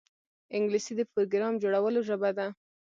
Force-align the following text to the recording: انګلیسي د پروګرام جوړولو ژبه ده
انګلیسي 0.55 0.93
د 0.97 1.01
پروګرام 1.11 1.53
جوړولو 1.63 1.99
ژبه 2.07 2.29
ده 2.37 2.47